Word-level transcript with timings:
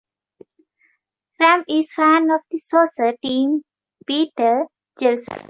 Ram 1.39 1.63
is 1.69 1.91
a 1.91 1.93
fan 1.93 2.31
of 2.31 2.41
the 2.49 2.57
soccer 2.57 3.15
team 3.21 3.61
Beitar 4.09 4.65
Jerusalem. 4.99 5.39